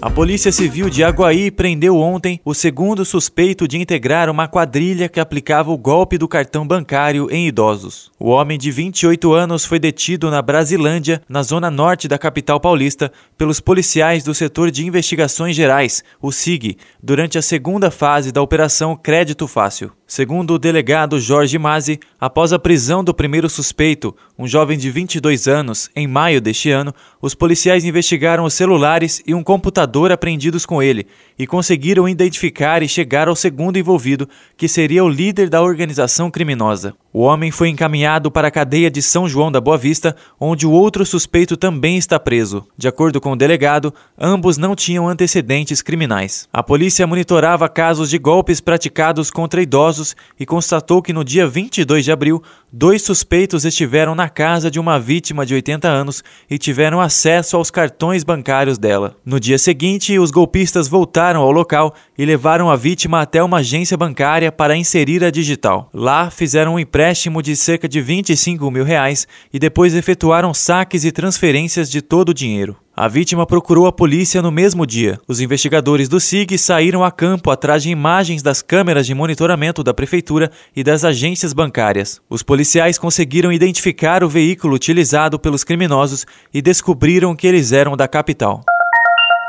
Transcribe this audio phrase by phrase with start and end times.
[0.00, 5.18] A Polícia Civil de Aguaí prendeu ontem o segundo suspeito de integrar uma quadrilha que
[5.18, 8.12] aplicava o golpe do cartão bancário em idosos.
[8.20, 13.10] O homem de 28 anos foi detido na Brasilândia, na zona norte da capital paulista,
[13.38, 18.94] pelos policiais do setor de investigações gerais, o SIG, durante a segunda fase da Operação
[18.96, 19.92] Crédito Fácil.
[20.08, 25.48] Segundo o delegado Jorge Mazzi, após a prisão do primeiro suspeito, um jovem de 22
[25.48, 30.80] anos, em maio deste ano, os policiais investigaram os celulares e um computador apreendidos com
[30.80, 36.30] ele e conseguiram identificar e chegar ao segundo envolvido, que seria o líder da organização
[36.30, 36.94] criminosa.
[37.12, 40.70] O homem foi encaminhado para a cadeia de São João da Boa Vista, onde o
[40.70, 42.64] outro suspeito também está preso.
[42.76, 46.46] De acordo com o delegado, ambos não tinham antecedentes criminais.
[46.52, 49.95] A polícia monitorava casos de golpes praticados contra idosos
[50.38, 54.98] e constatou que no dia 22 de abril, dois suspeitos estiveram na casa de uma
[54.98, 59.16] vítima de 80 anos e tiveram acesso aos cartões bancários dela.
[59.24, 63.96] No dia seguinte, os golpistas voltaram ao local e levaram a vítima até uma agência
[63.96, 65.88] bancária para inserir a digital.
[65.92, 71.12] Lá, fizeram um empréstimo de cerca de 25 mil reais e depois efetuaram saques e
[71.12, 72.76] transferências de todo o dinheiro.
[72.98, 75.20] A vítima procurou a polícia no mesmo dia.
[75.28, 79.92] Os investigadores do SIG saíram a campo atrás de imagens das câmeras de monitoramento da
[79.92, 82.22] prefeitura e das agências bancárias.
[82.30, 86.24] Os policiais conseguiram identificar o veículo utilizado pelos criminosos
[86.54, 88.64] e descobriram que eles eram da capital.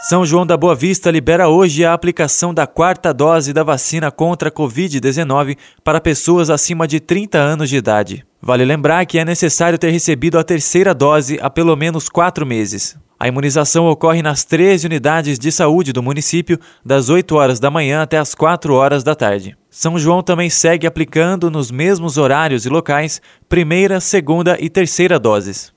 [0.00, 4.48] São João da Boa Vista libera hoje a aplicação da quarta dose da vacina contra
[4.48, 8.24] a Covid-19 para pessoas acima de 30 anos de idade.
[8.40, 12.96] Vale lembrar que é necessário ter recebido a terceira dose há pelo menos quatro meses.
[13.18, 18.00] A imunização ocorre nas 13 unidades de saúde do município, das 8 horas da manhã
[18.00, 19.56] até as 4 horas da tarde.
[19.68, 25.76] São João também segue aplicando nos mesmos horários e locais primeira, segunda e terceira doses.